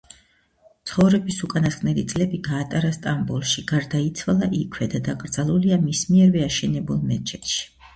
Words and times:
ცხოვრების 0.91 1.37
უკანასკნელი 1.47 2.05
წლები 2.15 2.41
გაატარა 2.49 2.93
სტამბოლში, 2.97 3.67
გარდაიცვალა 3.75 4.53
იქვე 4.65 4.93
და 4.97 5.07
დაკრძალულია 5.13 5.83
მის 5.89 6.07
მიერვე 6.15 6.47
აშენებულ 6.53 7.05
მეჩეთში. 7.11 7.69